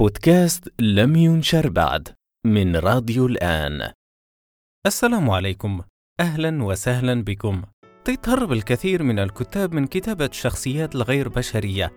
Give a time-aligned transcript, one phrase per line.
[0.00, 2.08] بودكاست لم ينشر بعد
[2.46, 3.92] من راديو الآن.
[4.86, 5.80] السلام عليكم.
[6.20, 7.62] أهلا وسهلا بكم.
[8.04, 11.92] تتهرب الكثير من الكتاب من كتابة الشخصيات الغير بشرية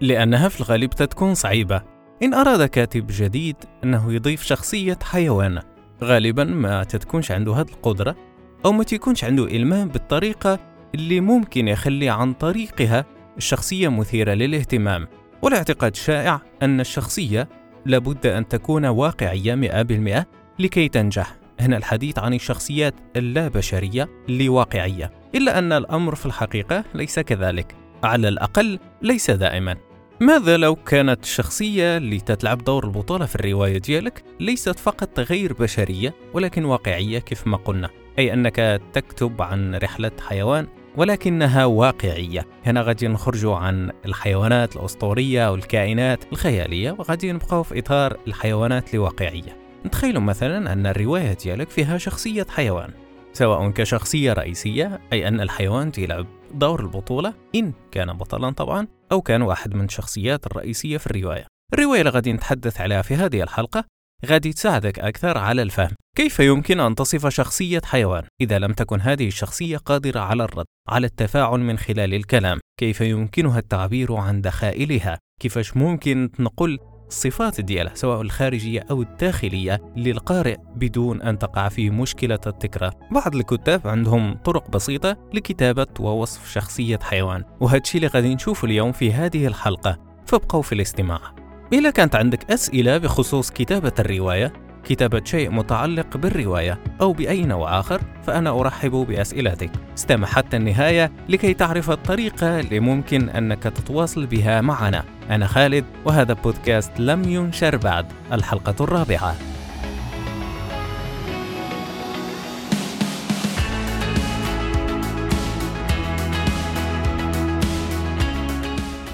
[0.00, 1.82] لأنها في الغالب تكون صعيبة.
[2.22, 5.60] إن أراد كاتب جديد أنه يضيف شخصية حيوان
[6.02, 8.16] غالبا ما تتكونش عنده هذه القدرة
[8.64, 10.58] أو ما تكونش عنده إلمام بالطريقة
[10.94, 13.04] اللي ممكن يخلي عن طريقها
[13.36, 15.08] الشخصية مثيرة للاهتمام.
[15.42, 17.48] والاعتقاد الشائع أن الشخصية
[17.86, 20.24] لابد أن تكون واقعية 100%
[20.58, 21.36] لكي تنجح.
[21.60, 27.74] هنا الحديث عن الشخصيات اللا بشرية اللي واقعية إلا أن الأمر في الحقيقة ليس كذلك.
[28.04, 29.76] على الأقل ليس دائما.
[30.20, 36.14] ماذا لو كانت الشخصية اللي تتلعب دور البطولة في الرواية ديالك ليست فقط غير بشرية
[36.34, 40.66] ولكن واقعية كيف ما قلنا؟ أي أنك تكتب عن رحلة حيوان
[40.96, 42.46] ولكنها واقعية.
[42.66, 49.56] هنا غادي نخرجوا عن الحيوانات الأسطورية والكائنات الخيالية وغادي نبقاو في إطار الحيوانات الواقعية.
[49.86, 52.90] نتخيلوا مثلا أن الرواية ديالك فيها شخصية حيوان
[53.32, 59.42] سواء كشخصية رئيسية أي أن الحيوان يلعب دور البطولة إن كان بطلا طبعا أو كان
[59.42, 61.46] واحد من الشخصيات الرئيسية في الرواية.
[61.74, 63.84] الرواية اللي غادي نتحدث عليها في هذه الحلقة
[64.26, 65.94] غادي تساعدك أكثر على الفهم.
[66.16, 71.06] كيف يمكن أن تصف شخصية حيوان؟ إذا لم تكن هذه الشخصية قادرة على الرد على
[71.06, 72.58] التفاعل من خلال الكلام.
[72.80, 80.56] كيف يمكنها التعبير عن دخائلها؟ كيفاش ممكن نقول الصفات ديالها سواء الخارجية أو الداخلية للقارئ
[80.76, 87.44] بدون أن تقع في مشكلة التكرار؟ بعض الكتاب عندهم طرق بسيطة لكتابة ووصف شخصية حيوان
[87.60, 89.98] وهذا الشيء اللي غادي نشوفه اليوم في هذه الحلقة.
[90.26, 91.49] فابقوا في الاستماع.
[91.72, 94.52] إذا كانت عندك أسئلة بخصوص كتابة الرواية
[94.84, 99.70] كتابة شيء متعلق بالرواية أو بأي نوع آخر فأنا أرحب بأسئلتك.
[99.98, 105.04] استمع حتى النهاية لكي تعرف الطريقة اللي ممكن أنك تتواصل بها معنا.
[105.30, 108.06] أنا خالد وهذا بودكاست لم ينشر بعد.
[108.32, 109.36] الحلقة الرابعة.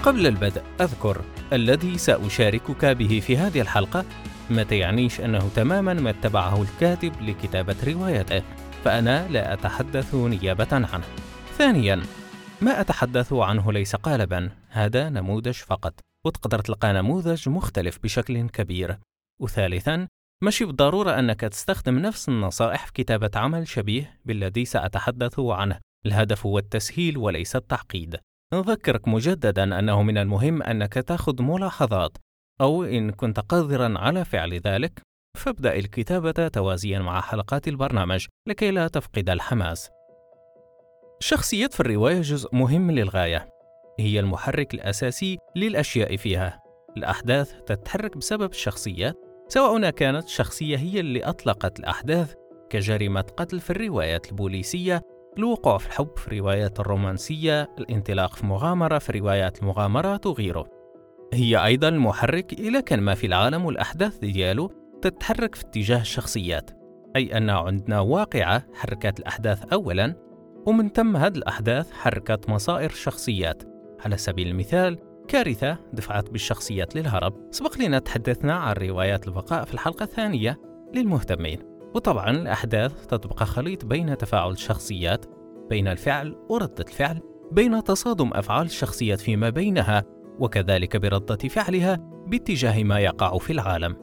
[0.07, 4.05] قبل البدء أذكر الذي سأشاركك به في هذه الحلقة
[4.51, 8.43] ما تعنيش أنه تماما ما اتبعه الكاتب لكتابة روايته
[8.85, 11.05] فأنا لا أتحدث نيابة عنه.
[11.59, 12.03] ثانيا
[12.61, 18.99] ما أتحدث عنه ليس قالبا هذا نموذج فقط وتقدر تلقى نموذج مختلف بشكل كبير.
[19.41, 20.09] وثالثا
[20.43, 26.59] ماشي بالضرورة أنك تستخدم نفس النصائح في كتابة عمل شبيه بالذي سأتحدث عنه الهدف هو
[26.59, 28.17] التسهيل وليس التعقيد.
[28.55, 32.17] نذكرك مجددا أنه من المهم أنك تأخذ ملاحظات
[32.61, 35.03] أو إن كنت قادرا على فعل ذلك
[35.37, 39.91] فابدأ الكتابة توازيا مع حلقات البرنامج لكي لا تفقد الحماس.
[41.21, 43.49] الشخصيات في الرواية جزء مهم للغاية،
[44.01, 46.63] هي المحرك الأساسي للأشياء فيها.
[46.97, 49.17] الأحداث تتحرك بسبب الشخصيات،
[49.49, 52.35] سواء كانت الشخصية هي اللي أطلقت الأحداث
[52.71, 55.03] كجريمة قتل في الروايات البوليسية،
[55.39, 60.67] الوقوع في الحب في الروايات الرومانسية، الانطلاق في مغامرة في روايات المغامرات وغيره.
[61.33, 66.71] هي أيضا المحرك إلى كان ما في العالم والأحداث ديالو تتحرك في اتجاه الشخصيات
[67.17, 70.15] أي أن عندنا واقعة حركت الأحداث أولا
[70.67, 73.63] ومن ثم هذه الأحداث حركت مصائر الشخصيات.
[74.05, 74.99] على سبيل المثال
[75.29, 77.35] كارثة دفعت بالشخصيات للهرب.
[77.51, 80.61] سبق لنا تحدثنا عن روايات البقاء في الحلقة الثانية
[80.95, 81.76] للمهتمين.
[81.97, 85.27] وطبعا الأحداث تتبقى خليط بين تفاعل الشخصيات
[85.71, 87.21] بين الفعل وردة الفعل
[87.53, 90.05] بين تصادم أفعال الشخصيات فيما بينها
[90.39, 91.97] وكذلك بردة فعلها
[92.27, 93.97] باتجاه ما يقع في العالم.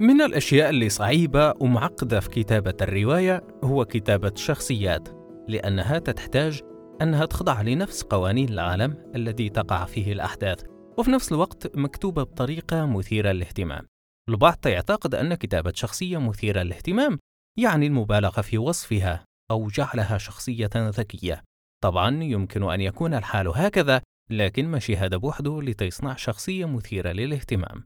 [0.00, 5.08] من الأشياء اللي صعيبة ومعقدة في كتابة الرواية هو كتابة الشخصيات،
[5.48, 6.60] لأنها تحتاج
[7.02, 10.62] أنها تخضع لنفس قوانين العالم الذي تقع فيه الأحداث،
[10.98, 13.86] وفي نفس الوقت مكتوبة بطريقة مثيرة للاهتمام.
[14.28, 17.18] البعض يعتقد أن كتابة شخصية مثيرة للاهتمام
[17.58, 21.42] يعني المبالغة في وصفها أو جعلها شخصية ذكية.
[21.82, 27.84] طبعا يمكن أن يكون الحال هكذا لكن ماشي هذا بوحده لتصنع شخصية مثيرة للاهتمام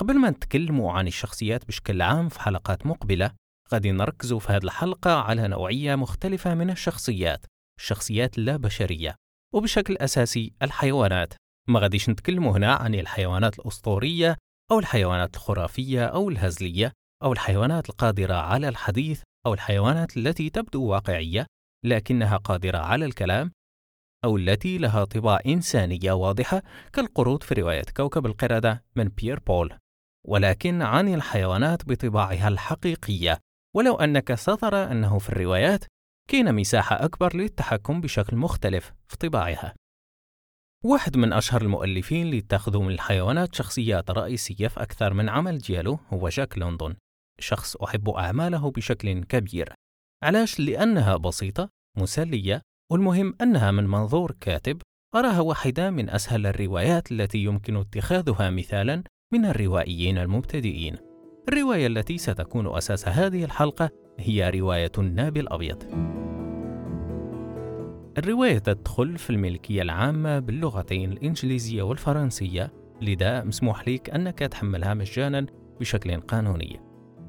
[0.00, 3.30] قبل ما نتكلموا عن الشخصيات بشكل عام في حلقات مقبلة
[3.72, 7.46] غادي نركزوا في هذه الحلقة على نوعية مختلفة من الشخصيات
[7.78, 9.14] الشخصيات اللا بشرية
[9.54, 11.34] وبشكل أساسي الحيوانات
[11.68, 14.36] ما غاديش نتكلموا هنا عن الحيوانات الأسطورية
[14.70, 16.92] أو الحيوانات الخرافية أو الهزلية
[17.22, 21.46] أو الحيوانات القادرة على الحديث أو الحيوانات التي تبدو واقعية
[21.84, 23.52] لكنها قادرة على الكلام
[24.24, 29.78] أو التي لها طباع إنسانية واضحة كالقرود في رواية كوكب القردة من بيير بول.
[30.26, 33.38] ولكن عن الحيوانات بطباعها الحقيقية
[33.76, 35.84] ولو أنك سترى أنه في الروايات
[36.30, 39.74] كاين مساحة أكبر للتحكم بشكل مختلف في طباعها.
[40.84, 45.98] واحد من أشهر المؤلفين اللي اتخذوا من الحيوانات شخصيات رئيسية في أكثر من عمل ديالو
[46.12, 46.96] هو جاك لندن
[47.40, 49.72] شخص أحب أعماله بشكل كبير.
[50.22, 51.68] علاش؟ لأنها بسيطة
[51.98, 52.62] مسلية
[52.92, 54.82] والمهم أنها من منظور كاتب.
[55.14, 59.02] أراها واحدة من أسهل الروايات التي يمكن اتخاذها مثالا
[59.32, 60.96] من الروائيين المبتدئين.
[61.48, 65.82] الرواية التي ستكون أساس هذه الحلقة هي رواية الناب الأبيض.
[68.18, 72.72] الرواية تدخل في الملكية العامة باللغتين الإنجليزية والفرنسية
[73.02, 75.46] لذا مسموح لك أنك تحملها مجانا
[75.80, 76.85] بشكل قانوني.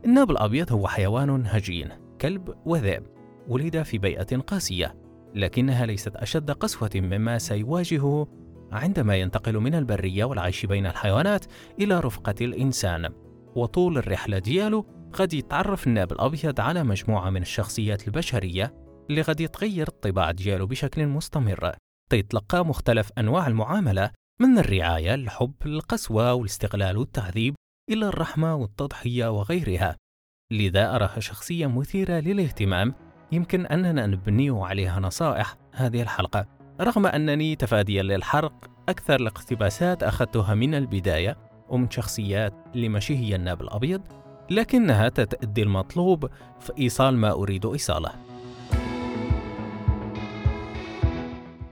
[0.08, 1.90] الناب الأبيض هو حيوان هجين
[2.22, 3.04] كلب وذئب
[3.48, 4.96] ولد في بيئة قاسية
[5.36, 8.28] لكنها ليست أشد قسوة مما سيواجهه
[8.72, 11.46] عندما ينتقل من البرية والعيش بين الحيوانات
[11.80, 13.14] إلى رفقة الإنسان.
[13.56, 18.74] وطول الرحلة ديالو قد يتعرف الناب الأبيض على مجموعة من الشخصيات البشرية
[19.10, 21.72] اللي قد يتغير الطباع ديالو بشكل مستمر.
[22.10, 24.12] تيتلقى مختلف أنواع المعاملة
[24.42, 27.56] من الرعاية الحب القسوة والاستغلال والتعذيب
[27.90, 29.98] إلى الرحمة والتضحية وغيرها.
[30.52, 32.94] لذا أراها شخصية مثيرة للاهتمام.
[33.32, 36.46] يمكن أننا نبني عليها نصائح هذه الحلقة.
[36.82, 38.54] رغم أنني تفاديا للحرق
[38.90, 41.38] أكثر الاقتباسات أخذتها من البداية
[41.70, 44.02] ومن شخصيات لمشي هي الناب الأبيض
[44.50, 46.30] لكنها تتأدي المطلوب
[46.60, 48.27] في إيصال ما أريد إيصاله.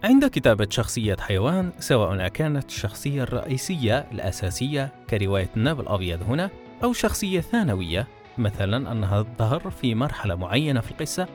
[0.06, 6.50] عند كتابة شخصية حيوان سواء كانت الشخصية الرئيسية الأساسية كرواية الناب الأبيض هنا
[6.84, 8.08] أو شخصية ثانوية
[8.38, 11.28] مثلا أنها تظهر في مرحلة معينة في القصة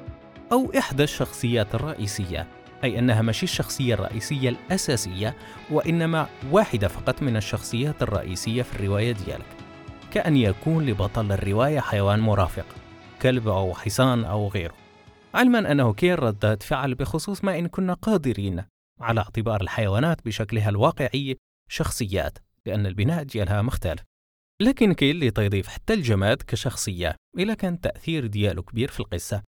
[0.53, 2.47] أو إحدى الشخصيات الرئيسية
[2.85, 5.37] أي أنها ماشي الشخصية الرئيسية الأساسية
[5.71, 9.47] وإنما واحدة فقط من الشخصيات الرئيسية في الرواية ديالك.
[10.11, 12.67] كأن يكون لبطل الرواية حيوان مرافق
[13.23, 14.80] كلب أو حصان أو غيره.
[15.35, 18.65] علما أنه كاين ردات فعل بخصوص ما إن كنا قادرين
[19.01, 21.37] على اعتبار الحيوانات بشكلها الواقعي
[21.71, 24.03] شخصيات لأن البناء ديالها مختلف.
[24.63, 29.43] لكن كاين اللي تيضيف حتى الجماد كشخصية إلا كان التأثير ديالو كبير في القصة.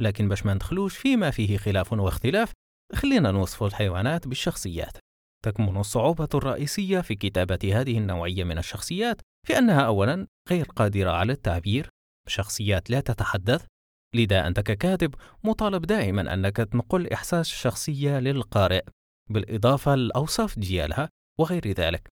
[0.00, 2.52] لكن باش ما ندخلوش فيما فيه خلاف واختلاف
[2.94, 4.98] خلينا نوصف الحيوانات بالشخصيات.
[5.44, 11.32] تكمن الصعوبة الرئيسية في كتابة هذه النوعية من الشخصيات في أنها أولا غير قادرة على
[11.32, 11.88] التعبير
[12.26, 13.66] بشخصيات لا تتحدث
[14.14, 15.14] لذا أنت ككاتب
[15.44, 18.84] مطالب دائما أنك تنقل إحساس الشخصية للقارئ
[19.30, 22.08] بالإضافة للأوصاف ديالها وغير ذلك.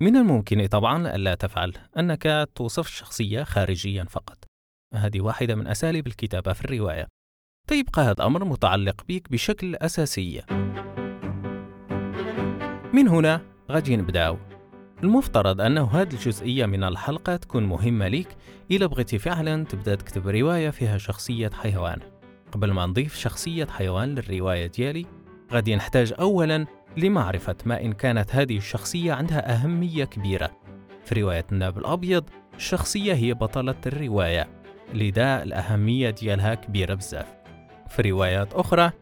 [0.00, 4.44] من الممكن طبعا ألا تفعل أنك توصف الشخصية خارجيا فقط.
[4.94, 7.08] هذه واحدة من أساليب الكتابة في الرواية.
[7.68, 10.42] فيبقى هذا الأمر متعلق بك بشكل أساسي.
[12.94, 14.38] من هنا غادي نبداو
[15.02, 18.28] المفترض أنه هذه الجزئية من الحلقة تكون مهمة ليك.
[18.70, 21.98] إذا بغيتي فعلا تبدأ تكتب رواية فيها شخصية حيوان.
[22.52, 25.06] قبل ما نضيف شخصية حيوان للرواية ديالي
[25.52, 26.66] غادي نحتاج أولا
[26.96, 30.50] لمعرفة ما إن كانت هذه الشخصية عندها أهمية كبيرة.
[31.04, 32.24] في رواية الناب الأبيض
[32.54, 34.48] الشخصية هي بطلة الرواية
[34.94, 37.26] لذا الأهمية ديالها كبيرة بزاف.
[37.88, 38.92] في روايات أخرى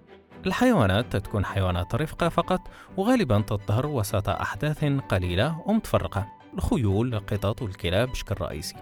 [0.46, 2.60] الحيوانات تكون حيوانات رفقة فقط
[2.96, 6.28] وغالبا تظهر وسط أحداث قليلة ومتفرقة.
[6.54, 8.76] الخيول القطط والكلاب بشكل رئيسي.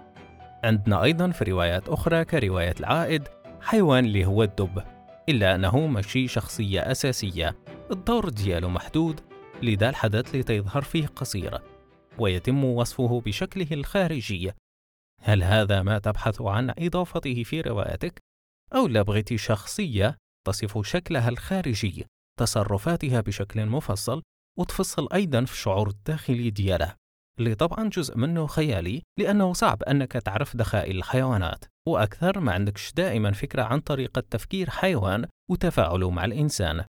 [0.65, 3.29] عندنا أيضا في روايات أخرى كرواية العائد
[3.61, 4.83] حيوان اللي هو الدب
[5.29, 7.57] إلا أنه ماشي شخصية أساسية.
[7.91, 9.21] الدور ديالو محدود
[9.63, 11.63] لذا الحدث اللي تظهر فيه قصيرة
[12.19, 14.53] ويتم وصفه بشكله الخارجي.
[15.23, 18.23] هل هذا ما تبحث عن إضافته في روايتك؟
[18.75, 20.17] أو لا بغيتي شخصية
[20.47, 22.07] تصف شكلها الخارجي
[22.39, 24.23] تصرفاتها بشكل مفصل
[24.59, 26.97] وتفصل أيضا في الشعور الداخلي ديالها
[27.39, 33.33] اللي طبعا جزء منه خيالي لأنه صعب أنك تعرف دخائل الحيوانات وأكثر ما عندكش دائما
[33.33, 36.85] فكرة عن طريقة تفكير حيوان وتفاعله مع الإنسان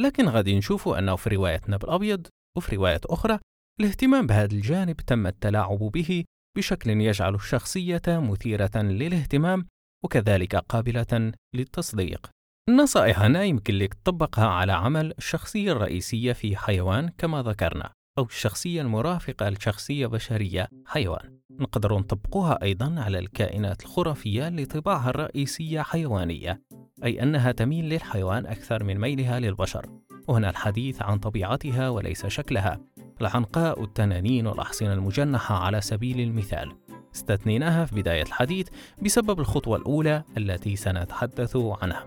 [0.00, 2.26] لكن غادي نشوفوا أنه في رواية نبل الأبيض
[2.56, 3.38] وفي روايات أخرى
[3.80, 6.24] الاهتمام بهذا الجانب تم التلاعب به
[6.56, 9.66] بشكل يجعل الشخصية مثيرة للاهتمام
[10.04, 12.30] وكذلك قابلة للتصديق.
[12.68, 18.82] النصائح هنا يمكن لك تطبقها على عمل الشخصية الرئيسية في حيوان كما ذكرنا أو الشخصية
[18.82, 21.38] المرافقة لشخصية بشرية حيوان.
[21.50, 26.62] نقدر نطبقوها أيضا على الكائنات الخرافية اللي طباعها الرئيسية حيوانية
[27.04, 29.86] أي أنها تميل للحيوان أكثر من ميلها للبشر.
[30.28, 32.80] وهنا الحديث عن طبيعتها وليس شكلها.
[33.20, 36.72] العنقاء والتنانين والأحصنة المجنحة على سبيل المثال.
[37.14, 38.68] استثنيناها في بداية الحديث
[39.02, 42.06] بسبب الخطوة الأولى التي سنتحدث عنها.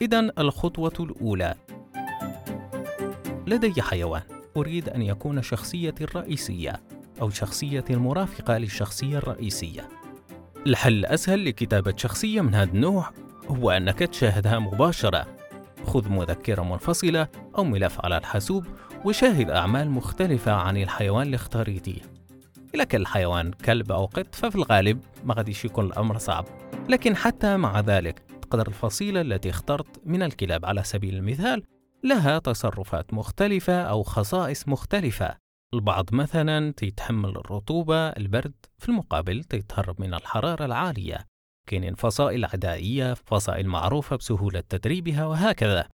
[0.00, 1.54] إذا الخطوة الأولى
[3.46, 4.22] لدي حيوان
[4.56, 6.80] أريد أن يكون شخصيتي الرئيسية
[7.20, 9.88] أو شخصيتي المرافقة للشخصية الرئيسية.
[10.66, 13.10] الحل الأسهل لكتابة شخصية من هذا النوع
[13.48, 15.26] هو أنك تشاهدها مباشرة
[15.86, 17.28] خذ مذكرة منفصلة
[17.58, 18.66] أو ملف على الحاسوب
[19.04, 22.00] وشاهد أعمال مختلفة عن الحيوان اللي اختاريتيه
[22.74, 26.44] إذا كان الحيوان كلب أو قط ففي الغالب ما غاديش يكون الأمر صعب.
[26.88, 31.62] لكن حتى مع ذلك تقدر الفصيلة التي اخترت من الكلاب على سبيل المثال
[32.04, 35.36] لها تصرفات مختلفة أو خصائص مختلفة.
[35.74, 41.26] البعض مثلا تيتحمل الرطوبة البرد في المقابل تيتهرب من الحرارة العالية.
[41.66, 45.88] كاينين فصائل عدائية فصائل معروفة بسهولة تدريبها وهكذا.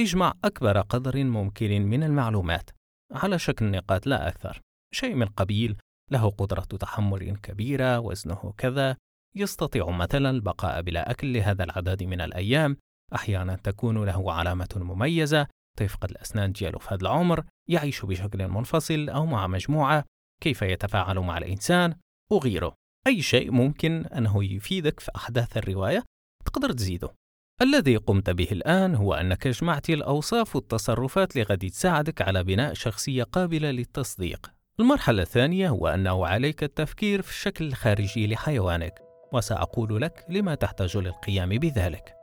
[0.00, 2.70] اجمع أكبر قدر ممكن من المعلومات.
[3.12, 4.60] على شكل نقاط لا أكثر.
[4.94, 5.76] شيء من قبيل
[6.10, 8.96] له قدرة تحمل كبيرة وزنه كذا.
[9.36, 12.76] يستطيع مثلا البقاء بلا أكل لهذا العدد من الأيام.
[13.14, 15.46] أحيانا تكون له علامة مميزة.
[15.78, 17.44] تفقد الأسنان ديالو في هذا العمر.
[17.68, 20.04] يعيش بشكل منفصل أو مع مجموعة.
[20.42, 21.94] كيف يتفاعل مع الإنسان؟
[22.30, 22.74] وغيره
[23.06, 26.04] أي شيء ممكن أنه يفيدك في أحداث الرواية؟
[26.44, 27.14] تقدر تزيده.
[27.62, 33.70] الذي قمت به الآن هو أنك جمعت الأوصاف والتصرفات غادي تساعدك على بناء شخصية قابلة
[33.70, 34.50] للتصديق.
[34.80, 38.94] المرحلة الثانية هو أنه عليك التفكير في الشكل الخارجي لحيوانك
[39.32, 42.14] وسأقول لك لما تحتاج للقيام بذلك.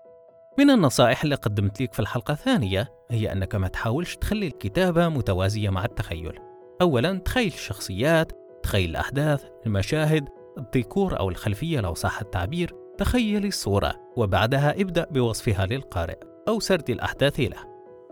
[0.59, 5.69] من النصائح اللي قدمت لك في الحلقة الثانية هي أنك ما تحاولش تخلي الكتابة متوازية
[5.69, 6.39] مع التخيل.
[6.81, 8.31] أولا تخيل الشخصيات
[8.63, 16.17] تخيل الأحداث المشاهد الديكور أو الخلفية لو صح التعبير تخيل الصورة وبعدها ابدأ بوصفها للقارئ
[16.47, 17.57] أو سرد الأحداث له.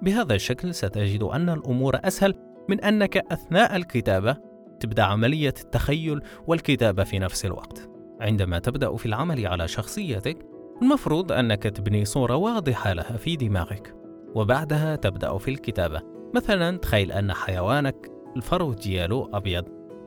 [0.01, 2.33] بهذا الشكل ستجد أن الأمور أسهل
[2.69, 4.37] من أنك أثناء الكتابة
[4.79, 7.89] تبدأ عملية التخيل والكتابة في نفس الوقت.
[8.21, 10.37] عندما تبدأ في العمل على شخصيتك
[10.81, 13.95] المفروض أنك تبني صورة واضحة لها في دماغك.
[14.35, 16.01] وبعدها تبدأ في الكتابة.
[16.35, 19.65] مثلا تخيل أن حيوانك الفرو ديالو أبيض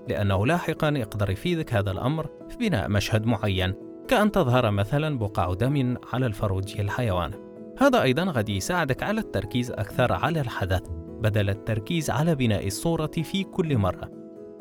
[0.08, 3.89] لأنه لاحقا يقدر يفيدك هذا الأمر في بناء مشهد معين.
[4.10, 7.32] كأن تظهر مثلا بقع دم على الفرو ديال الحيوان.
[7.78, 10.82] هذا أيضا غادي يساعدك على التركيز أكثر على الحدث
[11.22, 14.10] بدل التركيز على بناء الصورة في كل مرة.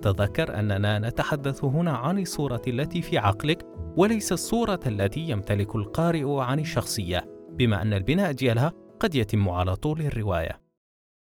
[0.01, 3.65] تذكر أننا نتحدث هنا عن الصورة التي في عقلك
[3.97, 10.01] وليس الصورة التي يمتلك القارئ عن الشخصية بما أن البناء ديالها قد يتم على طول
[10.01, 10.61] الرواية.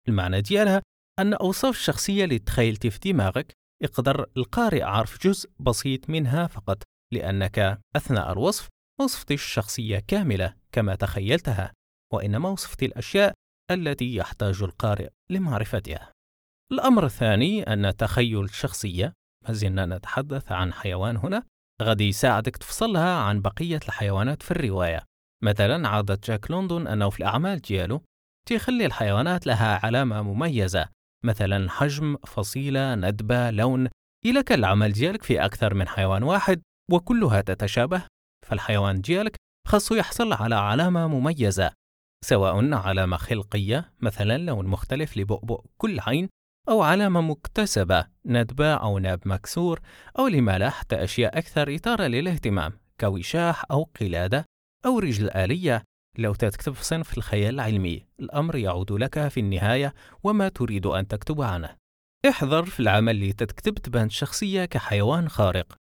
[0.08, 0.82] المعنى ديالها
[1.20, 3.54] أن أوصاف الشخصية اللي تخيلت في دماغك
[3.84, 8.68] يقدر القارئ عرف جزء بسيط منها فقط لأنك أثناء الوصف
[9.02, 11.74] وصفت الشخصية كاملة كما تخيلتها
[12.14, 13.34] وإنما وصفت الأشياء
[13.72, 16.12] التي يحتاج القارئ لمعرفتها.
[16.72, 19.14] الأمر الثاني أن تخيل الشخصية.
[19.48, 21.44] ما زلنا نتحدث عن حيوان هنا.
[21.82, 25.04] غادي يساعدك تفصلها عن بقية الحيوانات في الرواية.
[25.44, 28.02] مثلا عادة جاك لوندون أنه في الأعمال ديالو
[28.48, 30.90] تيخلي الحيوانات لها علامة مميزة
[31.26, 33.90] مثلا حجم فصيلة ندبة لون.
[34.26, 36.62] إلا كان العمل ديالك في أكثر من حيوان واحد
[36.92, 38.04] وكلها تتشابه
[38.48, 39.36] فالحيوان ديالك
[39.68, 41.72] خاصو يحصل على علامة مميزة
[42.26, 46.30] سواء علامة خلقية مثلا لون مختلف لبؤبؤ كل عين
[46.70, 49.80] أو علامة مكتسبة ندبة أو ناب مكسور
[50.20, 54.46] أو لما حتى أشياء أكثر إثارة للاهتمام كوشاح أو قلادة
[54.86, 55.84] أو رجل آلية.
[56.18, 61.42] لو تكتب في صنف الخيال العلمي الأمر يعود لك في النهاية وما تريد أن تكتب
[61.42, 61.76] عنه.
[62.30, 65.76] احذر في العمل اللي تكتب تبان الشخصية كحيوان خارق.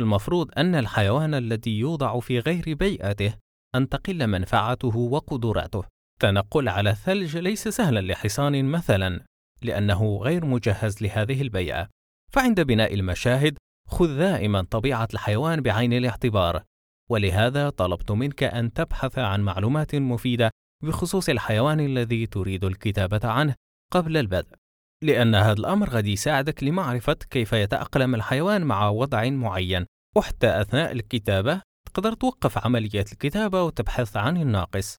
[0.00, 3.34] المفروض أن الحيوان الذي يوضع في غير بيئته
[3.74, 5.84] أن تقل منفعته وقدراته.
[6.20, 9.24] تنقل على الثلج ليس سهلا لحصان مثلا
[9.62, 11.88] لأنه غير مجهز لهذه البيئة.
[12.32, 16.62] فعند بناء المشاهد خذ دائما طبيعة الحيوان بعين الاعتبار.
[17.10, 20.50] ولهذا طلبت منك أن تبحث عن معلومات مفيدة
[20.84, 23.54] بخصوص الحيوان الذي تريد الكتابة عنه
[23.92, 24.59] قبل البدء.
[25.04, 31.62] لأن هذا الأمر قد يساعدك لمعرفة كيف يتأقلم الحيوان مع وضع معين وحتى أثناء الكتابة
[31.86, 34.96] تقدر توقف عملية الكتابة وتبحث عن الناقص.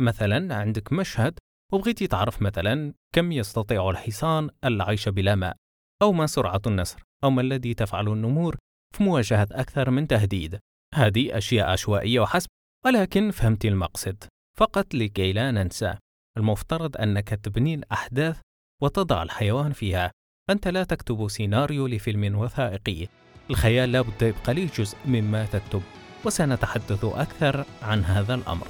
[0.00, 1.38] مثلا عندك مشهد
[1.72, 5.56] وبغيتي تعرف مثلا كم يستطيع الحصان العيش بلا ماء
[6.02, 8.56] أو ما سرعة النسر أو ما الذي تفعل النمور
[8.96, 10.58] في مواجهة أكثر من تهديد.
[10.94, 12.48] هذه أشياء عشوائية وحسب
[12.84, 14.24] ولكن فهمت المقصد.
[14.58, 15.94] فقط لكي لا ننسى
[16.36, 18.40] المفترض أنك تبني الأحداث
[18.82, 20.10] وتضع الحيوان فيها.
[20.50, 23.08] أنت لا تكتب سيناريو لفيلم وثائقي.
[23.50, 25.82] الخيال لا بد يبقى لي جزء مما تكتب
[26.24, 28.66] وسنتحدث أكثر عن هذا الأمر.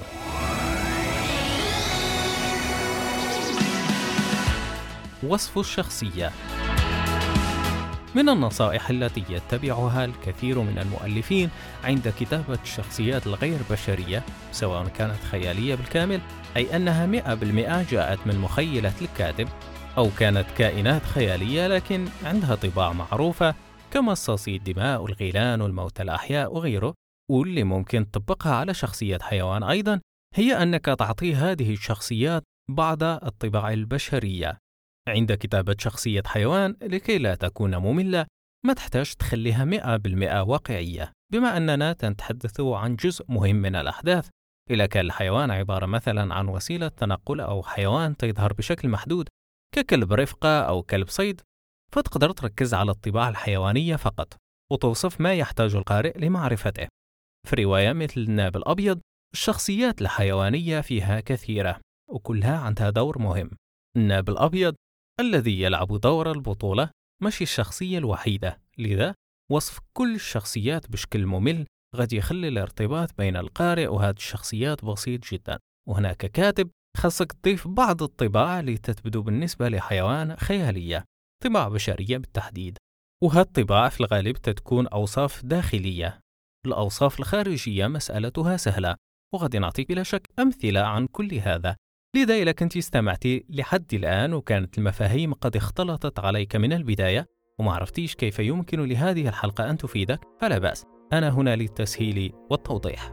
[5.23, 6.31] وصف الشخصية.
[8.15, 11.49] من النصائح التي يتبعها الكثير من المؤلفين
[11.83, 16.21] عند كتابة الشخصيات الغير بشرية سواء كانت خيالية بالكامل
[16.57, 19.47] أي أنها 100% جاءت من مخيلة الكاتب
[19.97, 23.55] أو كانت كائنات خيالية لكن عندها طباع معروفة
[23.91, 26.93] كمصاصي الدماء والغيلان والموتى الأحياء وغيره.
[27.31, 30.01] واللي ممكن تطبقها على شخصية حيوان أيضا
[30.35, 34.57] هي أنك تعطيه هذه الشخصيات بعض الطباع البشرية.
[35.07, 38.25] عند كتابة شخصية حيوان لكي لا تكون مملة
[38.65, 44.29] ما تحتاج تخليها مئة بالمئة واقعية بما أننا نتحدث عن جزء مهم من الأحداث.
[44.71, 49.29] إذا كان الحيوان عبارة مثلا عن وسيلة تنقل أو حيوان تظهر بشكل محدود
[49.75, 51.41] ككلب رفقة أو كلب صيد
[51.93, 54.37] فتقدر تركز على الطباع الحيوانية فقط
[54.71, 56.87] وتوصف ما يحتاج القارئ لمعرفته.
[57.47, 59.01] في رواية مثل الناب الأبيض
[59.33, 61.79] الشخصيات الحيوانية فيها كثيرة
[62.09, 63.49] وكلها عندها دور مهم.
[63.97, 64.75] الناب الأبيض
[65.19, 66.89] الذي يلعب دور البطولة
[67.23, 69.15] مش الشخصية الوحيدة لذا
[69.51, 71.65] وصف كل الشخصيات بشكل ممل
[71.95, 75.59] قد يخلي الارتباط بين القارئ وهذه الشخصيات بسيط جدا.
[75.89, 81.05] وهناك كاتب خاصك تضيف بعض الطباع اللي تبدو بالنسبة لحيوان خيالية
[81.43, 82.77] طباع بشرية بالتحديد
[83.23, 86.19] وهالطباع في الغالب تكون أوصاف داخلية.
[86.65, 88.95] الأوصاف الخارجية مسألتها سهلة
[89.33, 91.75] وقد نعطيك بلا شك أمثلة عن كل هذا.
[92.15, 97.27] لذا إذا كنت استمعتي لحد الآن وكانت المفاهيم قد اختلطت عليك من البداية
[97.59, 100.85] وما عرفتيش كيف يمكن لهذه الحلقة أن تفيدك فلا بأس.
[101.13, 103.11] أنا هنا للتسهيل والتوضيح.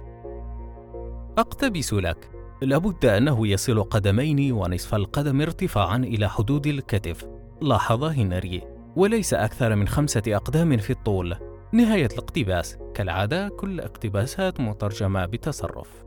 [1.38, 2.41] أقتبس لك.
[2.62, 7.24] لابد أنه يصل قدمين ونصف القدم ارتفاعا إلى حدود الكتف.
[7.62, 8.62] لاحظ هنري
[8.96, 11.36] وليس أكثر من خمسة أقدام في الطول.
[11.72, 12.78] نهاية الاقتباس.
[12.94, 16.04] كالعادة كل اقتباسات مترجمة بتصرف.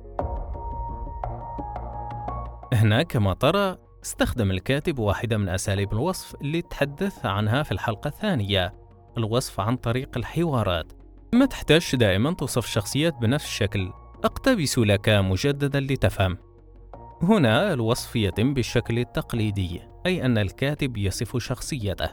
[2.74, 8.74] هنا كما ترى استخدم الكاتب واحدة من أساليب الوصف اللي تحدث عنها في الحلقة الثانية.
[9.18, 10.94] الوصف عن طريق الحوارات.
[11.34, 13.92] ما تحتاج دائما توصف الشخصيات بنفس الشكل.
[14.24, 16.38] أقتبس لك مجددا لتفهم.
[17.22, 22.10] هنا الوصف يتم بالشكل التقليدي أي أن الكاتب يصف شخصيته.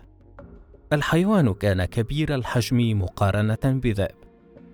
[0.93, 4.17] الحيوان كان كبير الحجم مقارنة بذئب.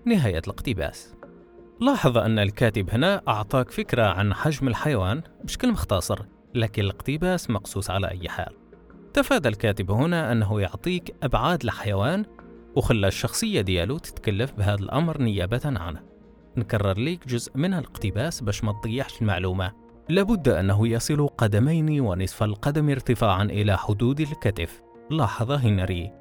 [0.05, 1.15] نهاية الاقتباس.
[1.81, 6.19] لاحظ أن الكاتب هنا أعطاك فكرة عن حجم الحيوان بشكل مختصر
[6.55, 8.55] لكن الاقتباس مقصوص على أي حال.
[9.15, 12.25] تفادى الكاتب هنا أنه يعطيك أبعاد الحيوان
[12.77, 16.03] وخلى الشخصية ديالو تتكلف بهذا الأمر نيابة عنه.
[16.57, 19.88] نكرر ليك جزء من الاقتباس باش ما تضيعش المعلومة.
[20.11, 24.83] لابد أنه يصل قدمين ونصف القدم ارتفاعا إلى حدود الكتف.
[25.11, 26.13] لاحظ هنري.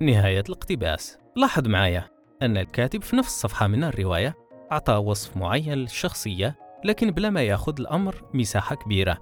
[0.00, 1.18] نهاية الاقتباس.
[1.36, 2.08] لاحظ معايا
[2.42, 4.34] أن الكاتب في نفس الصفحة من الرواية
[4.72, 9.18] أعطى وصف معين للشخصية لكن بلا ما يأخذ الأمر مساحة كبيرة.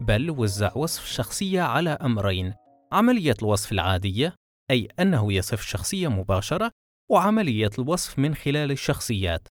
[0.00, 2.54] بل وزع وصف الشخصية على أمرين
[2.92, 4.34] عملية الوصف العادية
[4.70, 6.70] أي أنه يصف الشخصية مباشرة
[7.10, 9.48] وعملية الوصف من خلال الشخصيات.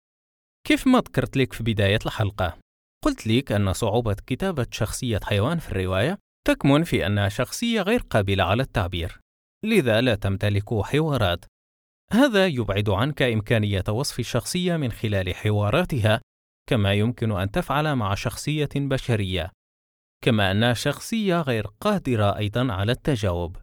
[0.67, 2.68] كيف ما ذكرت لك في بداية الحلقة؟
[3.05, 8.45] قلت لك أن صعوبة كتابة شخصية حيوان في الرواية تكمن في أنها شخصية غير قابلة
[8.45, 9.21] على التعبير
[9.65, 11.45] لذا لا تمتلك حوارات.
[12.13, 16.21] هذا يبعد عنك إمكانية وصف الشخصية من خلال حواراتها
[16.69, 19.53] كما يمكن أن تفعل مع شخصية بشرية
[20.25, 23.57] كما أنها شخصية غير قادرة أيضا على التجاوب.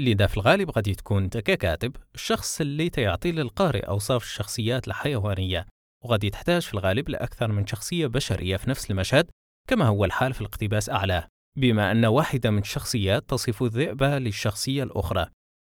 [0.00, 5.66] لذا في الغالب قد تكون أنت ككاتب الشخص اللي تعطي للقارئ أوصاف الشخصيات الحيوانية.
[6.04, 9.30] وقد تحتاج في الغالب لأكثر من شخصية بشرية في نفس المشهد
[9.68, 15.26] كما هو الحال في الاقتباس أعلاه بما أن واحدة من الشخصيات تصف الذئب للشخصية الأخرى.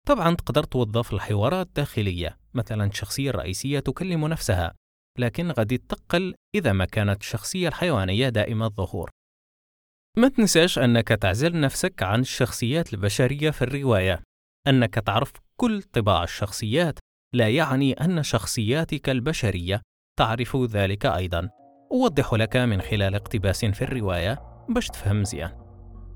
[0.06, 4.74] طبعا تقدر توظف الحوارات داخلية مثلا الشخصية الرئيسية تكلم نفسها
[5.18, 9.10] لكن قد تقل إذا ما كانت الشخصية الحيوانية دائمة الظهور.
[10.18, 14.22] ما تنساش أنك تعزل نفسك عن الشخصيات البشرية في الرواية.
[14.66, 16.98] أنك تعرف كل طباع الشخصيات
[17.34, 19.82] لا يعني أن شخصياتك البشرية
[20.20, 21.48] تعرف ذلك أيضا.
[21.92, 25.50] أوضح لك من خلال اقتباس في الرواية باش تفهم مزيان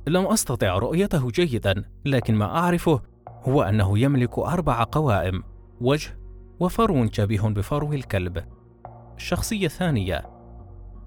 [0.06, 5.42] لم أستطع رؤيته جيدا لكن ما أعرفه هو أنه يملك أربع قوائم
[5.80, 6.18] وجه
[6.60, 8.44] وفرو شبيه بفرو الكلب.
[9.16, 10.22] الشخصية الثانية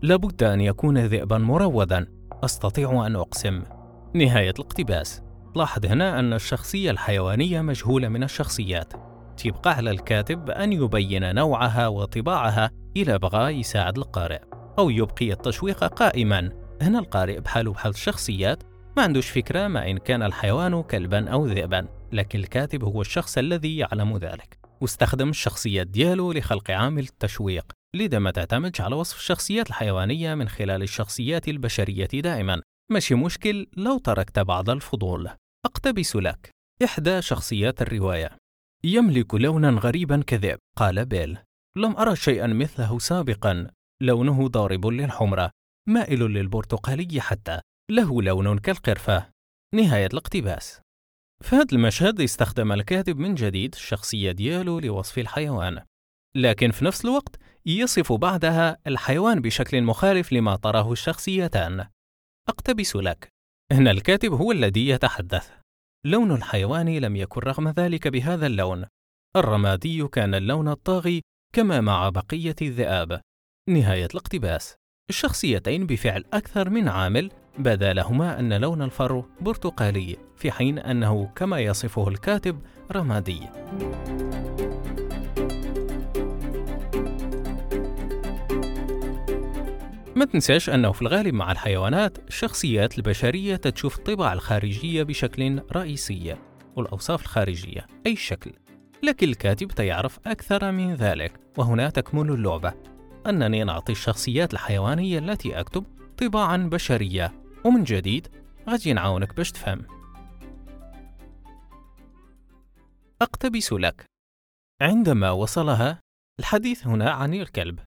[0.01, 2.07] لابد أن يكون ذئبا مرودا
[2.43, 3.63] أستطيع أن أقسم.
[4.13, 5.23] نهاية الاقتباس.
[5.55, 8.93] لاحظ هنا أن الشخصية الحيوانية مجهولة من الشخصيات.
[9.37, 14.39] تبقى على الكاتب أن يبين نوعها وطباعها إلى بغى يساعد القارئ
[14.79, 16.51] أو يبقي التشويق قائما.
[16.81, 18.63] هنا القارئ بحاله بحال الشخصيات
[18.97, 23.77] ما عندوش فكرة ما إن كان الحيوان كلبا أو ذئبا لكن الكاتب هو الشخص الذي
[23.77, 24.59] يعلم ذلك.
[24.81, 30.81] واستخدم الشخصيات ديالو لخلق عامل التشويق لذا ما تعتمدش على وصف الشخصيات الحيوانية من خلال
[30.81, 32.61] الشخصيات البشرية دائما.
[32.91, 35.29] ماشي مشكل لو تركت بعض الفضول.
[35.65, 36.49] أقتبس لك
[36.83, 38.46] إحدى شخصيات الرواية.
[38.83, 41.37] يملك لونا غريبا كذئب قال بيل
[41.77, 43.71] لم أرى شيئا مثله سابقا.
[44.01, 45.51] لونه ضارب للحمرة
[45.89, 47.61] مائل للبرتقالي حتى.
[47.91, 49.29] له لون كالقرفة.
[49.75, 50.81] نهاية الاقتباس.
[51.41, 55.81] في هذا المشهد استخدم الكاتب من جديد الشخصية ديالو لوصف الحيوان.
[56.35, 57.35] لكن في نفس الوقت
[57.65, 61.87] يصف بعدها الحيوان بشكل مخالف لما تراه الشخصيتان.
[62.49, 63.29] أقتبس لك.
[63.71, 65.51] هنا الكاتب هو الذي يتحدث.
[66.05, 68.85] لون الحيوان لم يكن رغم ذلك بهذا اللون.
[69.35, 71.21] الرمادي كان اللون الطاغي
[71.53, 73.21] كما مع بقية الذئاب.
[73.69, 74.75] نهاية الاقتباس.
[75.09, 77.31] الشخصيتين بفعل أكثر من عامل.
[77.59, 83.41] بدا لهما أن لون الفرو برتقالي في حين أنه كما يصفه الكاتب رمادي.
[90.17, 96.35] ما تنساش أنه في الغالب مع الحيوانات الشخصيات البشرية تشوف الطباع الخارجية بشكل رئيسي
[96.75, 98.53] والأوصاف الخارجية أي شكل
[99.03, 102.73] لكن الكاتب تيعرف أكثر من ذلك وهنا تكمن اللعبة.
[103.27, 105.85] أنني نعطي الشخصيات الحيوانية التي أكتب
[106.17, 108.27] طباعا بشرية ومن جديد
[108.69, 109.85] غادي نعاونك باش تفهم.
[113.21, 114.05] أقتبس لك.
[114.81, 115.99] عندما وصلها
[116.39, 117.79] الحديث هنا عن الكلب.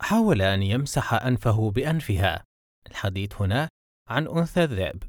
[0.00, 2.44] حاول أن يمسح أنفه بأنفها.
[2.90, 3.68] الحديث هنا
[4.08, 5.02] عن أنثى الذئب.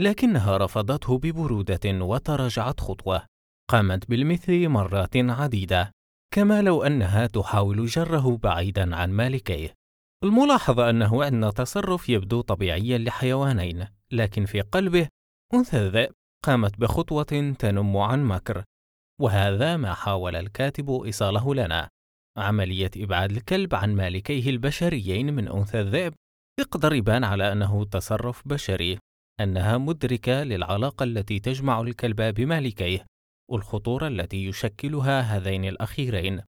[0.00, 3.26] لكنها رفضته ببرودة وتراجعت خطوة.
[3.70, 5.92] قامت بالمثل مرات عديدة.
[6.34, 9.74] كما لو أنها تحاول جره بعيدا عن مالكيه.
[10.24, 13.86] الملاحظة أنه عندنا تصرف يبدو طبيعيا لحيوانين.
[14.12, 15.08] لكن في قلبه
[15.54, 16.12] أنثى الذئب
[16.44, 18.64] قامت بخطوة تنم عن مكر.
[19.20, 21.88] وهذا ما حاول الكاتب إيصاله لنا.
[22.36, 26.14] عملية إبعاد الكلب عن مالكيه البشريين من أنثى الذئب.
[26.60, 28.98] يقدر يبان على أنه تصرف بشري
[29.40, 33.06] أنها مدركة للعلاقة التي تجمع الكلب بمالكيه
[33.50, 36.42] والخطورة التي يشكلها هذين الأخيرين.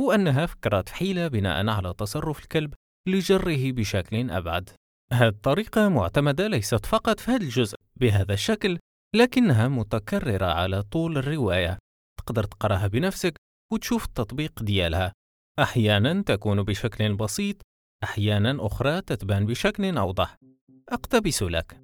[0.00, 2.74] وأنها فكرت حيلة بناء على تصرف الكلب
[3.08, 4.70] لجره بشكل أبعد.
[5.12, 8.78] هذه الطريقة معتمدة ليست فقط في هذا الجزء بهذا الشكل
[9.14, 11.78] لكنها متكررة على طول الرواية.
[12.20, 13.36] تقدر تقراها بنفسك
[13.72, 15.12] وتشوف التطبيق ديالها.
[15.58, 17.56] أحيانا تكون بشكل بسيط
[18.04, 20.38] أحيانا أخرى تتبان بشكل أوضح.
[20.88, 21.80] أقتبس لك.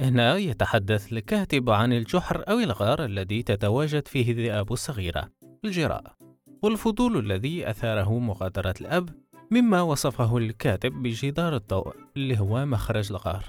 [0.00, 5.30] هنا يتحدث الكاتب عن الجحر أو الغار الذي تتواجد فيه الذئاب الصغيرة
[5.64, 6.16] الجراء.
[6.62, 9.10] والفضول الذي أثاره مغادرة الأب
[9.50, 13.44] مما وصفه الكاتب بجدار الضوء اللي هو مخرج الغار.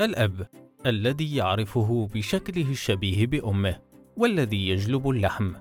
[0.00, 0.46] الأب
[0.86, 3.80] الذي يعرفه بشكله الشبيه بأمه
[4.16, 5.52] والذي يجلب اللحم.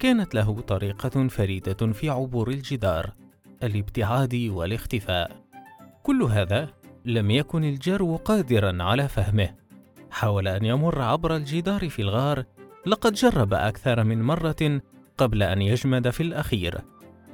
[0.00, 3.12] كانت له طريقة فريدة في عبور الجدار
[3.62, 5.30] الابتعاد والاختفاء.
[6.02, 6.68] كل هذا
[7.04, 9.54] لم يكن الجرو قادرا على فهمه.
[10.10, 12.44] حاول أن يمر عبر الجدار في الغار
[12.86, 14.80] لقد جرب أكثر من مرة
[15.18, 16.80] قبل أن يجمد في الأخير.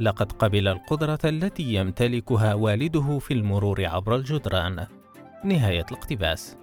[0.01, 4.87] لقد قبل القدرة التي يمتلكها والده في المرور عبر الجدران.
[5.45, 6.57] نهاية الاقتباس.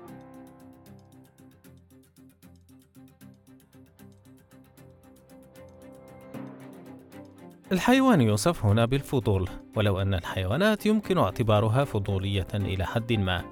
[7.73, 13.43] الحيوان يوصف هنا بالفضول ولو أن الحيوانات يمكن اعتبارها فضولية إلى حد ما.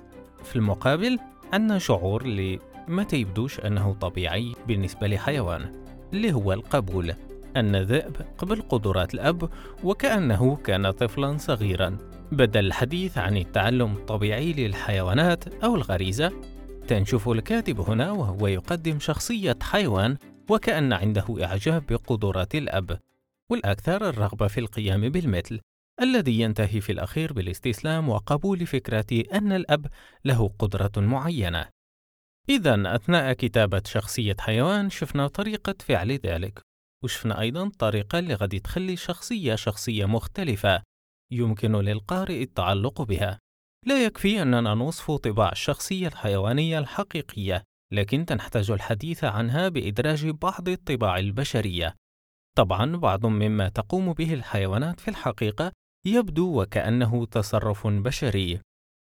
[0.43, 1.19] في المقابل
[1.53, 5.71] عندنا شعور اللي ما تيبدوش أنه طبيعي بالنسبة لحيوان
[6.13, 7.13] اللي هو القبول.
[7.55, 9.49] أن الذئب قبل قدرات الأب
[9.83, 11.97] وكأنه كان طفلا صغيرا.
[12.31, 16.31] بدل الحديث عن التعلم الطبيعي للحيوانات أو الغريزة
[16.87, 20.17] تنشوف الكاتب هنا وهو يقدم شخصية حيوان
[20.49, 22.99] وكأن عنده إعجاب بقدرات الأب.
[23.51, 25.59] والأكثر الرغبة في القيام بالمثل
[26.01, 29.87] الذي ينتهي في الأخير بالاستسلام وقبول فكرة أن الأب
[30.25, 31.69] له قدرة معينة.
[32.49, 36.61] إذا أثناء كتابة شخصية حيوان شفنا طريقة فعل ذلك،
[37.03, 40.83] وشفنا أيضا الطريقة اللي غادي تخلي الشخصية شخصية مختلفة
[41.31, 43.39] يمكن للقارئ التعلق بها.
[43.85, 51.19] لا يكفي أننا نوصف طباع الشخصية الحيوانية الحقيقية، لكن تنحتاج الحديث عنها بإدراج بعض الطباع
[51.19, 52.00] البشرية
[52.57, 55.71] طبعا بعض مما تقوم به الحيوانات في الحقيقة
[56.05, 58.59] يبدو وكأنه تصرف بشري.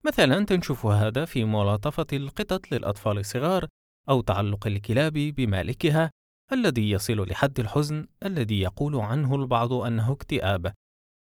[0.04, 3.66] مثلا تنشوف هذا في ملاطفة القطط للأطفال الصغار
[4.08, 6.10] أو تعلق الكلاب بمالكها
[6.52, 10.72] الذي يصل لحد الحزن الذي يقول عنه البعض أنه اكتئاب.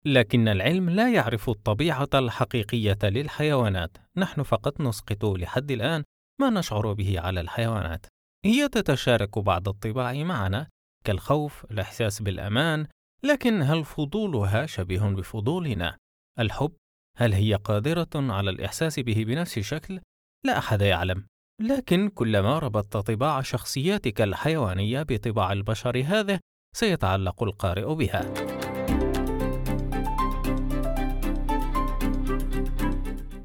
[0.05, 3.99] لكن العلم لا يعرف الطبيعة الحقيقية للحيوانات.
[4.17, 6.05] نحن فقط نسقط لحد الآن
[6.41, 8.07] ما نشعر به على الحيوانات.
[8.45, 10.69] هي تتشارك بعض الطباع معنا
[11.05, 12.87] كالخوف الإحساس بالأمان
[13.25, 15.97] لكن هل فضولها شبيه بفضولنا؟
[16.39, 16.73] الحب
[17.19, 20.01] هل هي قادرة على الإحساس به بنفس الشكل؟
[20.47, 21.27] لا أحد يعلم.
[21.61, 26.41] لكن كلما ربطت طباع شخصياتك الحيوانية بطباع البشر هذا
[26.77, 28.35] سيتعلق القارئ بها.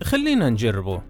[0.04, 1.02] خلينا نجربه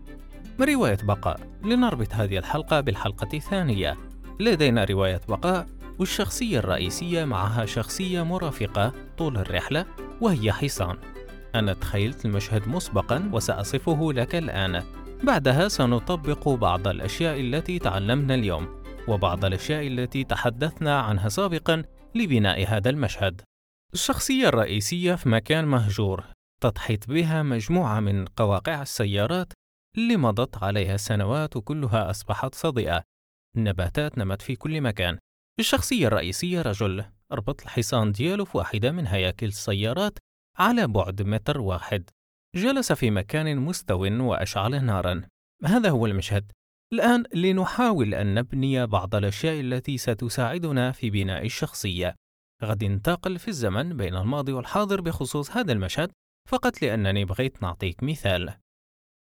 [0.59, 1.39] رواية بقاء.
[1.63, 3.97] لنربط هذه الحلقة بالحلقة الثانية.
[4.39, 5.76] لدينا رواية بقاء.
[5.99, 9.85] والشخصية الرئيسية معها شخصية مرافقة طول الرحلة
[10.21, 10.97] وهي حصان
[11.55, 14.83] أنا تخيلت المشهد مسبقا وسأصفه لك الآن
[15.23, 21.83] بعدها سنطبق بعض الأشياء التي تعلمنا اليوم وبعض الأشياء التي تحدثنا عنها سابقا
[22.15, 23.41] لبناء هذا المشهد.
[23.93, 26.23] الشخصية الرئيسية في مكان مهجور
[26.61, 29.53] تتحيط بها مجموعة من قواقع السيارات
[29.97, 33.03] اللي مضت عليها سنوات وكلها أصبحت صدئة.
[33.57, 35.17] النباتات نمت في كل مكان.
[35.59, 40.17] الشخصية الرئيسية رجل ربط الحصان ديالو في واحدة من هياكل السيارات
[40.57, 42.09] على بعد متر واحد.
[42.55, 45.21] جلس في مكان مستو وأشعل نارا.
[45.65, 46.51] هذا هو المشهد.
[46.93, 52.15] الآن لنحاول أن نبني بعض الأشياء التي ستساعدنا في بناء الشخصية.
[52.63, 56.11] غد ننتقل في الزمن بين الماضي والحاضر بخصوص هذا المشهد
[56.49, 58.53] فقط لأنني بغيت نعطيك مثال.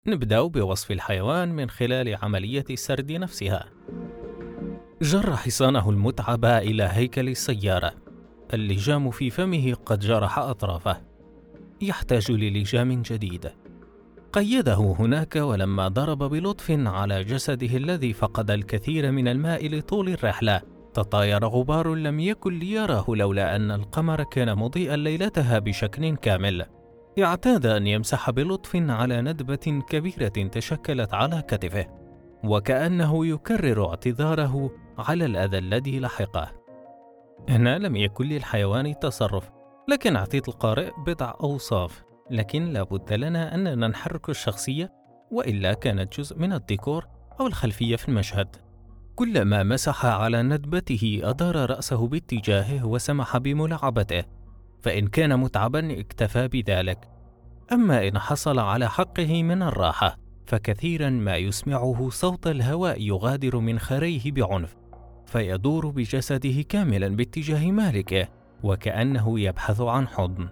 [0.06, 3.72] نبدأ بوصف الحيوان من خلال عملية السرد نفسها.
[5.02, 7.92] جر حصانه المتعب إلى هيكل السيارة.
[8.54, 11.00] اللجام في فمه قد جرح أطرافه.
[11.80, 13.50] يحتاج للجام جديد.
[14.32, 20.60] قيده هناك ولما ضرب بلطف على جسده الذي فقد الكثير من الماء لطول الرحلة
[20.94, 26.66] تطاير غبار لم يكن ليراه لولا أن القمر كان مضيئا ليلتها بشكل كامل
[27.18, 31.86] اعتاد أن يمسح بلطف على ندبة كبيرة تشكلت على كتفه
[32.48, 36.52] وكأنه يكرر اعتذاره على الأذى الذي لحقه.
[37.48, 39.50] هنا لم يكن للحيوان تصرف
[39.88, 44.92] لكن أعطيت القارئ بضع أوصاف لكن لابد لنا أننا نحرك الشخصية
[45.30, 47.06] وإلا كانت جزء من الديكور
[47.40, 48.56] أو الخلفية في المشهد.
[49.16, 54.24] كلما مسح على ندبته أدار رأسه باتجاهه وسمح بملاعبته
[54.82, 57.08] فإن كان متعبا اكتفى بذلك.
[57.72, 60.25] أما إن حصل على حقه من الراحة.
[60.46, 64.76] فكثيرا ما يسمعه صوت الهواء يغادر من خريه بعنف
[65.26, 68.28] فيدور بجسده كاملا باتجاه مالكه
[68.62, 70.48] وكأنه يبحث عن حضن.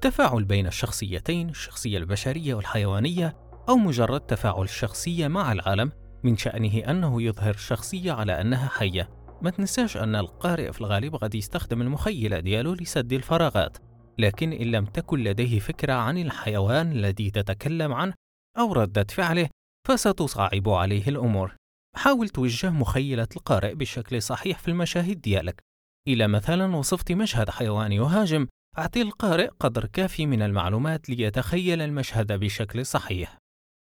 [0.00, 3.36] تفاعل بين الشخصيتين الشخصية البشرية والحيوانية
[3.68, 5.92] أو مجرد تفاعل الشخصية مع العالم
[6.24, 9.08] من شأنه أنه يظهر الشخصية على أنها حية.
[9.42, 13.78] ما تنساش أن القارئ في الغالب قد يستخدم المخيلة ديالو لسد الفراغات
[14.18, 18.14] لكن إن لم تكن لديه فكرة عن الحيوان الذي تتكلم عنه
[18.58, 19.48] أو ردة فعله
[19.88, 21.56] فستصعب عليه الأمور.
[21.96, 25.60] حاول توجه مخيلة القارئ بشكل صحيح في المشاهد ديالك.
[26.08, 28.46] إلى مثلا وصفت مشهد حيوان يهاجم
[28.78, 33.38] أعطي القارئ قدر كافي من المعلومات ليتخيل المشهد بشكل صحيح.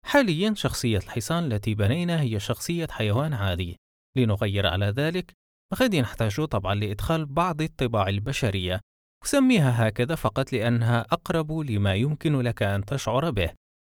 [0.06, 3.78] حاليا شخصية الحصان التي بنينا هي شخصية حيوان عادي.
[4.18, 5.34] لنغير على ذلك
[5.80, 8.80] قد نحتاج طبعا لإدخال بعض الطباع البشرية.
[9.26, 13.54] أسميها هكذا فقط لأنها أقرب لما يمكن لك أن تشعر به.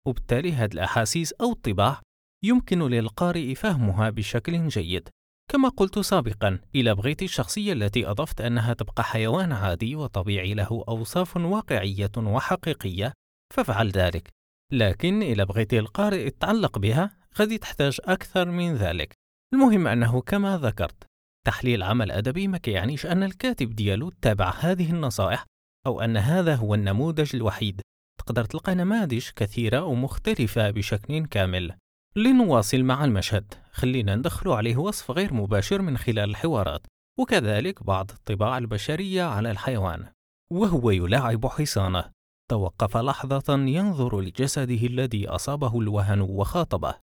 [0.06, 2.00] وبالتالي هذه الأحاسيس أو الطباع
[2.44, 5.08] يمكن للقارئ فهمها بشكل جيد.
[5.52, 11.36] كما قلت سابقا إذا بغيت الشخصية التي أضفت أنها تبقى حيوان عادي وطبيعي له أوصاف
[11.36, 13.12] واقعية وحقيقية
[13.54, 14.28] فافعل ذلك.
[14.72, 19.14] لكن إذا بغيت القارئ يتعلق بها قد تحتاج أكثر من ذلك.
[19.54, 21.06] المهم أنه كما ذكرت
[21.46, 25.46] تحليل عمل أدبي ما كيعنيش أن الكاتب ديالو تابع هذه النصائح
[25.86, 27.80] أو أن هذا هو النموذج الوحيد.
[28.20, 31.72] تقدر تلقى نماذج كثيرة ومختلفة بشكل كامل.
[32.16, 33.54] لنواصل مع المشهد.
[33.72, 36.86] خلينا ندخل عليه وصف غير مباشر من خلال الحوارات.
[37.18, 40.06] وكذلك بعض الطباع البشرية على الحيوان.
[40.52, 42.04] وهو يلاعب حصانه.
[42.50, 46.94] توقف لحظة ينظر لجسده الذي أصابه الوهن وخاطبه.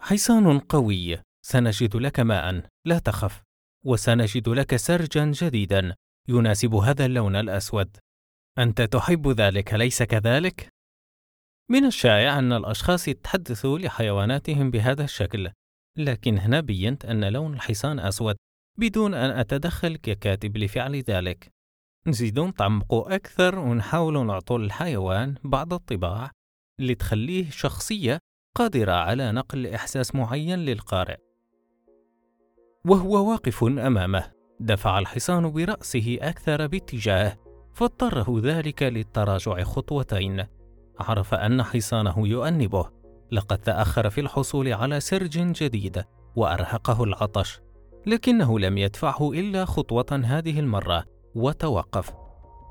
[0.00, 1.18] حصان قوي.
[1.46, 2.62] سنجد لك ماء.
[2.84, 3.42] لا تخف.
[3.84, 5.94] وسنجد لك سرجا جديدا.
[6.28, 7.96] يناسب هذا اللون الأسود.
[8.58, 10.68] أنت تحب ذلك ليس كذلك؟
[11.70, 15.50] من الشائع أن الأشخاص يتحدثوا لحيواناتهم بهذا الشكل
[15.98, 18.36] لكن هنا بينت أن لون الحصان أسود
[18.78, 21.50] بدون أن أتدخل ككاتب لفعل ذلك.
[22.06, 26.30] نزيدو نتعمقو أكثر ونحاولو نعطو للحيوان بعض الطباع
[26.80, 28.18] اللي تخليه شخصية
[28.56, 31.16] قادرة على نقل إحساس معين للقارئ.
[32.86, 37.45] وهو واقف أمامه دفع الحصان برأسه أكثر باتجاهه.
[37.76, 40.44] فاضطره ذلك للتراجع خطوتين.
[41.00, 42.90] عرف أن حصانه يؤنبه.
[43.32, 46.04] لقد تأخر في الحصول على سرج جديد
[46.36, 47.60] وأرهقه العطش.
[48.06, 52.14] لكنه لم يدفعه إلا خطوة هذه المرة وتوقف.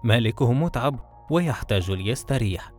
[0.04, 1.00] مالكه متعب
[1.32, 2.72] ويحتاج ليستريح.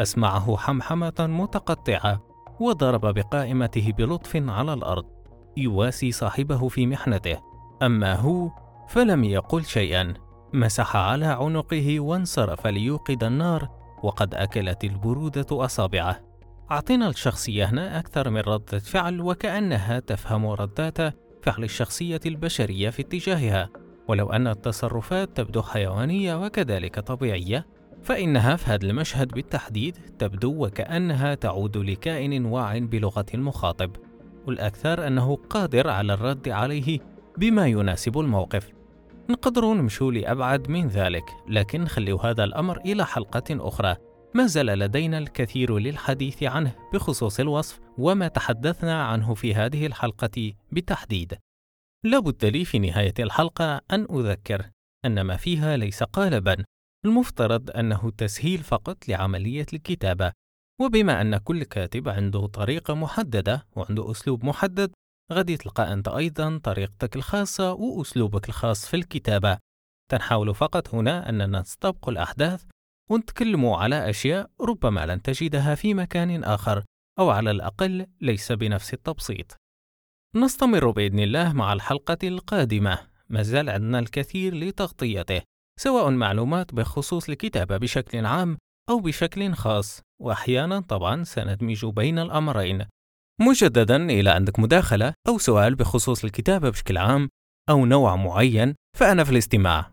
[0.00, 2.22] أسمعه حمحمة متقطعة
[2.60, 5.04] وضرب بقائمته بلطف على الأرض.
[5.56, 7.38] يواسي صاحبه في محنته.
[7.82, 8.50] أما هو
[8.88, 10.14] فلم يقل شيئا.
[10.54, 13.68] مسح على عنقه وانصرف ليوقد النار
[14.02, 16.20] وقد أكلت البرودة أصابعه.
[16.70, 20.98] أعطينا الشخصية هنا أكثر من ردة فعل وكأنها تفهم ردات
[21.42, 23.68] فعل الشخصية البشرية في اتجاهها.
[24.08, 27.66] ولو أن التصرفات تبدو حيوانية وكذلك طبيعية
[28.02, 33.90] فإنها في هذا المشهد بالتحديد تبدو وكأنها تعود لكائن واع بلغة المخاطب.
[34.46, 36.98] والأكثر أنه قادر على الرد عليه
[37.38, 38.81] بما يناسب الموقف.
[39.30, 43.96] نقدروا نمشوا لأبعد من ذلك لكن خليوا هذا الأمر إلى حلقة أخرى.
[44.34, 51.34] ما زال لدينا الكثير للحديث عنه بخصوص الوصف وما تحدثنا عنه في هذه الحلقة بالتحديد
[52.04, 54.70] لابد لي في نهاية الحلقة أن أذكر
[55.04, 56.64] أن ما فيها ليس قالبا
[57.04, 60.32] المفترض أنه تسهيل فقط لعملية الكتابة.
[60.80, 64.92] وبما أن كل كاتب عنده طريقة محددة وعنده أسلوب محدد
[65.32, 69.58] غادي تلقى أنت أيضا طريقتك الخاصة وأسلوبك الخاص في الكتابة.
[70.10, 72.64] تنحاول فقط هنا أننا نستبق الأحداث
[73.10, 76.84] ونتكلم على أشياء ربما لن تجدها في مكان آخر
[77.18, 79.56] أو على الأقل ليس بنفس التبسيط.
[80.36, 82.98] نستمر بإذن الله مع الحلقة القادمة.
[83.28, 85.42] ما زال عندنا الكثير لتغطيته
[85.80, 88.58] سواء معلومات بخصوص الكتابة بشكل عام
[88.90, 90.00] أو بشكل خاص.
[90.20, 92.84] وأحيانا طبعا سندمج بين الأمرين.
[93.40, 97.28] مجددا إلى عندك مداخلة أو سؤال بخصوص الكتابة بشكل عام
[97.70, 99.92] أو نوع معين فأنا في الاستماع.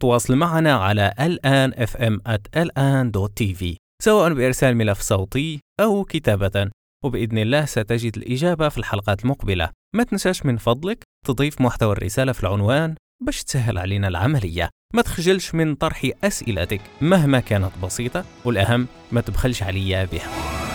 [0.00, 6.70] تواصل معنا على الآن fm at الآن.tv سواء بإرسال ملف صوتي أو كتابة
[7.04, 9.70] وبإذن الله ستجد الإجابة في الحلقات المقبلة.
[9.96, 12.94] ما تنساش من فضلك تضيف محتوى الرسالة في العنوان
[13.24, 14.70] باش تسهل علينا العملية.
[14.94, 20.65] ما تخجلش من طرح أسئلتك مهما كانت بسيطة والأهم ما تبخلش عليا بها.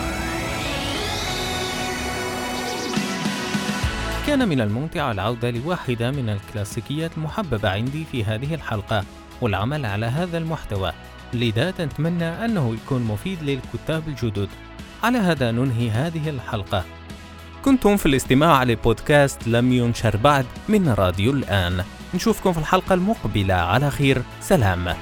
[4.27, 9.03] كان من الممتع العودة لواحدة من الكلاسيكيات المحببة عندي في هذه الحلقة
[9.41, 10.91] والعمل على هذا المحتوى.
[11.34, 14.49] لذا نتمنى أنه يكون مفيد للكتاب الجدد.
[15.03, 16.84] على هذا ننهي هذه الحلقة.
[17.65, 21.84] كنتم في الاستماع لبودكاست لم ينشر بعد من راديو الآن.
[22.13, 23.53] نشوفكم في الحلقة المقبلة.
[23.53, 24.21] على خير.
[24.41, 24.95] سلام.